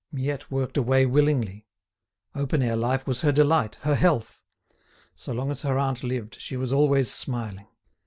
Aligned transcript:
Miette 0.11 0.49
worked 0.49 0.77
away 0.77 1.05
willingly. 1.05 1.67
Open 2.33 2.63
air 2.63 2.75
life 2.75 3.05
was 3.05 3.21
her 3.21 3.31
delight, 3.31 3.75
her 3.81 3.93
health. 3.93 4.41
So 5.13 5.31
long 5.31 5.51
as 5.51 5.61
her 5.61 5.77
aunt 5.77 6.01
lived 6.03 6.41
she 6.41 6.57
was 6.57 6.73
always 6.73 7.11
smiling. 7.13 7.67